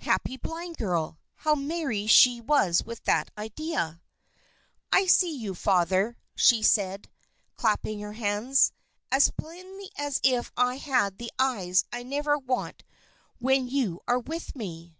[0.00, 1.18] Happy blind girl!
[1.36, 4.02] How merry she was with the idea!
[4.92, 7.08] "I see you, Father," she said,
[7.56, 8.72] clasping her hands,
[9.10, 12.84] "as plainly as if I had the eyes I never want
[13.38, 14.94] when you are with me.